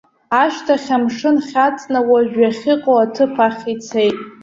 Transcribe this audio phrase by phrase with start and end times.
[0.41, 4.17] Ашьҭахь амшын хьаҵны, уажә иахьыҟоу аҭыԥ ахь ицеит.